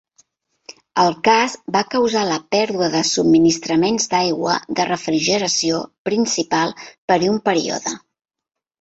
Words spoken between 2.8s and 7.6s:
de subministraments d'aigua de refrigeració principal per un